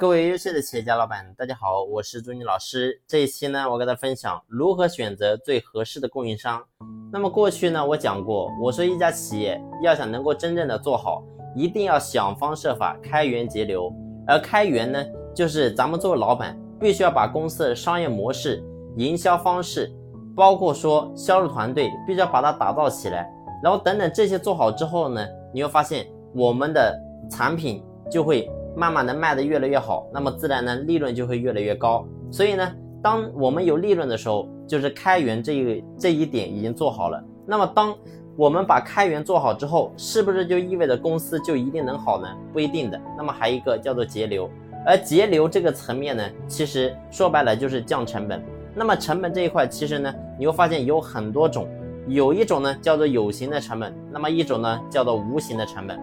[0.00, 3.02] 各位优秀的企业家老板，大家好，我是朱妮老师。
[3.06, 6.64] 这一期呢，我给大家分享如何选择最合适的供应商。
[7.12, 11.22] 那么过去呢，我讲过，我说一家企业要想能够真正的做好，
[11.54, 13.92] 一定要想方设法开源节流。
[14.26, 18.64] 而开源呢，就是咱们作为老板，必须要把公司的商业模式、
[18.96, 19.92] 营销方式，
[20.34, 23.30] 包括说销售团队，必须要把它打造起来。
[23.62, 25.22] 然后等等这些做好之后呢，
[25.52, 26.98] 你会发现我们的
[27.30, 28.50] 产品就会。
[28.76, 32.06] 慢慢的卖的越来越好，那么自然呢利润就会越来越高。
[32.30, 32.72] 所以呢，
[33.02, 37.22] 当我们有利润的时候，就是开源这一这一点已经做好了。
[37.44, 37.92] 那么当
[38.36, 42.28] 我们把开源做好之后，是不是就意味着公司就一定能好呢？
[42.52, 43.00] 不一定的。
[43.18, 44.48] 那么还有一个叫做节流，
[44.86, 48.42] 而节流这个层面呢，其实说白了就是降成本。
[48.74, 51.66] 那么成本这一块，其实呢，你会发现有很多种，
[52.06, 55.98] 有一种呢叫做有形的成本，那么一种呢叫做无形的成本。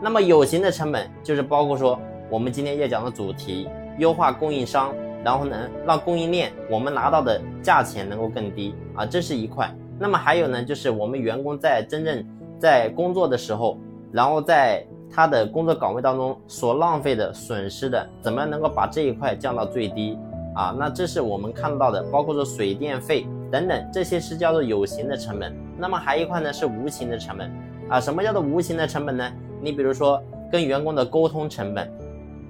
[0.00, 1.98] 那么有形的成本就是包括说。
[2.32, 3.68] 我们今天要讲的主题，
[3.98, 9.70] 优化供应商，然后呢，让供应链我们拿到的价钱能够更低啊，这是一块。
[9.98, 12.24] 那么还有呢，就是我们员工在真正
[12.58, 13.76] 在工作的时候，
[14.10, 20.16] 然后在他的工作岗位当中所浪费的损失的，怎么能够把这一块降到最低
[20.54, 20.74] 啊？
[20.78, 25.54] 那这是我们看到的，包括说水电费等等，这些是叫做有形的成本。
[25.76, 27.52] 那么还一块呢是无形的成本
[27.90, 28.00] 啊？
[28.00, 29.30] 什么叫做无形的成本呢？
[29.60, 30.18] 你比如说
[30.50, 31.92] 跟员工的沟通成本。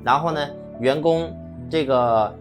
[0.04, 0.40] 然后呢，
[0.80, 1.32] 员工
[1.70, 2.34] 这个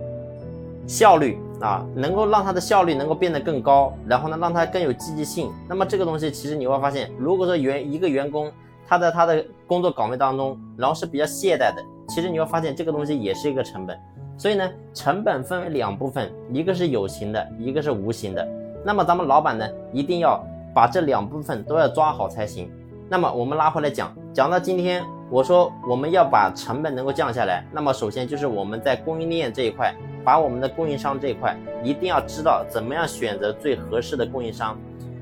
[0.88, 5.52] 效率啊，能够让他的效率能够变得更高，然后呢，让他更有积极性。
[5.70, 8.52] 那么这个东西其实你会发现，如果说员一个员工
[8.88, 13.98] 他在他的工作岗位当中，然后是比较懈怠的，其实你会发现这个东西也是一个成本。
[14.38, 18.48] 所以呢，成本分为两部分，一个是有形的，一个是无形的。
[18.84, 22.72] 那么咱们老板呢，一定要把这两部分都要抓好才行。
[23.08, 25.04] 那么我们拉回来讲，讲到今天。
[25.32, 34.78] 我说我们要把成本能够降下来，那么首先就是我们在供应链这一块，把我们的供应商这一块一定要知道怎么样选择最合适的供应商。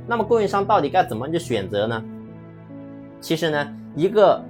[0.07, 2.03] 那么供应商到底该怎么去选择呢？
[3.21, 4.43] 其实呢，一个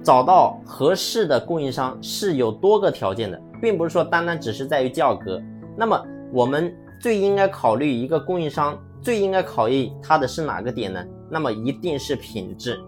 [0.00, 5.42] 找到合适的供应商是有多个条件的，并不是说单单只是在于价格。
[5.76, 6.00] 那么
[6.32, 11.04] 我们最应该考虑一个供应商，最应该考虑它的是哪个点呢？
[11.28, 12.78] 那么一定是品质。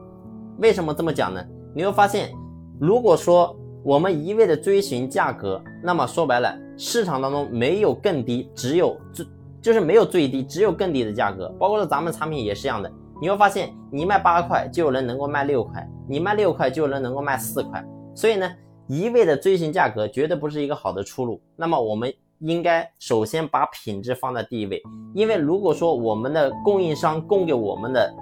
[0.59, 1.45] 为什么这么讲呢？
[1.75, 2.33] 你会发现，
[2.79, 9.27] 如果说我们一味的追寻价格，那么说白了，市场当中没有更低，只有最
[9.61, 11.49] 就是没有最低，只有更低的价格。
[11.59, 12.91] 包括说咱们产品也是一样的，
[13.21, 17.83] 你会发现，你卖八块就有人能够卖六块，你卖六块就有人能够卖四块。
[18.15, 18.51] 所以呢，
[18.87, 21.41] 一味的追寻价格绝对不是一个好的出路。
[21.57, 24.83] 那么我们应该首先把品质放在第一位，
[25.15, 28.13] 因为如果说我们的供应商供给我们的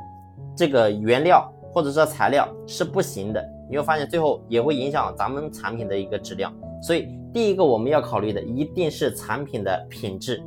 [0.56, 6.52] 这个原料，或者说材料是不行的，你会发现最后也会影响咱们产品的一个质量。
[6.82, 10.42] 所以第一个我们要考虑的一定是产品的品质。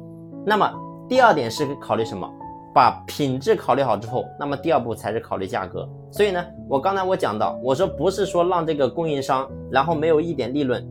[0.45, 0.69] 那么
[1.07, 2.29] 第二点是考虑什么？
[2.73, 5.87] 把品质考虑好之后，那么第二步才是考虑价格。
[6.11, 10.83] 所以呢，我刚才我讲到，我说不是说让这个供应商然后没有一点利润，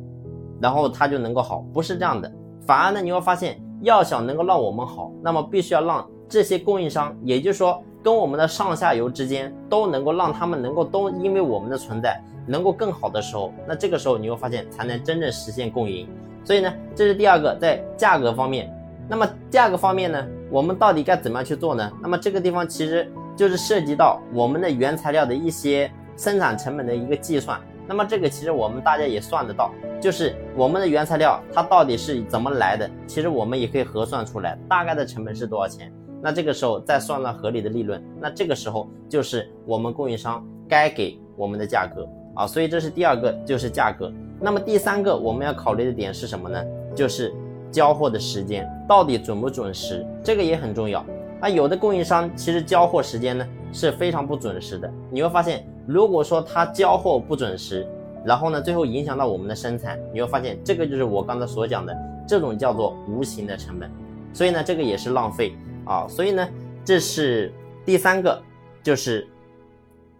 [0.60, 2.32] 然后他就能够好，不是这样的。
[2.64, 7.82] 反而呢，你会发现要想能够让我们好，那么必须要让这些供应商，也就是说。
[8.02, 16.08] 跟我们的上下游之间都能够让他们能够都因为我们的存在能够更好的时候，那这个时候你会发现才能真正实现共赢。
[16.44, 18.68] 所以呢，这是第二个在价格方面。
[19.08, 21.92] 那么价格方面呢，我们到底该怎么样去做呢？
[22.00, 27.60] 那么这个地方其实就是涉及到我们的原材料的一些生产成本的一个计算。
[27.86, 29.70] 那么这个其实我们大家也算得到，
[30.00, 35.92] 就是我们的原材料它到底是怎么来的，其实我们也可以核算出来，大概的成本是多少钱。
[36.22, 44.12] 那这个时候再算算合理的利润，那这个时候就是我们供应商该给我们的价格啊，所以这是第二个，就是价格。
[44.40, 46.64] 那么第三个我们要考虑的点是什么呢？
[46.94, 47.34] 就是
[47.70, 51.04] 交货的时间到底准不准时，这个也很重要。
[51.40, 57.84] 那有的供应商其实交货时间呢是非常不准时的，你会发现，如果说他交货不准时，
[58.24, 61.96] 然后呢最后影响到我们的生产，你会发现这个就是我刚才所讲的
[62.28, 63.90] 这种叫做无形的成本，
[64.32, 65.52] 所以呢这个也是浪费。
[65.84, 66.48] 啊，所以呢，
[66.84, 67.52] 这是
[67.84, 68.40] 第三个，
[68.82, 69.26] 就是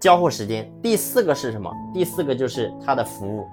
[0.01, 0.71] 交货时间。
[0.83, 1.73] 第四个是什么？
[1.93, 3.47] 第四个就是它的服务。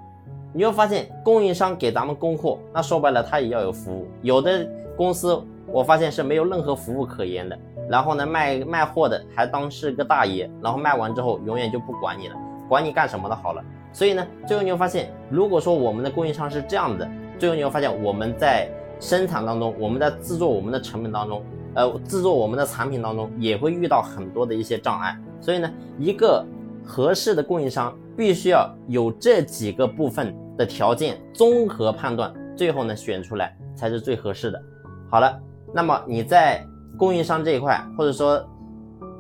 [0.52, 4.08] 你会发现，供应商给咱们供货，那说白了，他也要有服务。
[4.24, 4.68] 有的
[4.98, 7.58] 公司，我发现是没有任何服务可言的。
[7.88, 12.36] 然后呢，卖卖货的还当是个大爷，然后卖完之后永远就不管你了，
[12.68, 13.64] 管你干什么的好了。
[13.94, 17.08] 所以呢，最后你会发现，如果说我们的供应商是这样的，
[17.38, 18.68] 最后你会发现我们在
[19.00, 21.44] 生产当中，我们在制作我们的成本当中。
[21.76, 26.46] 呃，制作我们的产品当中也会遇到很多的一些障碍，所以呢，一个
[26.84, 34.62] 合适的供应商必须要有这几个部分的条件综合判断，最后呢选出来才是最合适的。
[35.10, 35.40] 好了，
[35.74, 36.66] 那么你在
[36.98, 38.44] 供应商这一块，或者说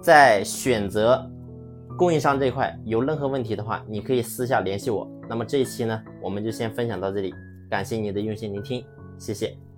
[0.01, 1.23] 在选择
[1.97, 5.07] 供应商这一块有任何问题的话，你可以私下联系我。
[5.29, 7.33] 那么这一期呢，我们就先分享到这里，
[7.69, 8.83] 感谢你的用心聆听，
[9.17, 9.68] 谢谢。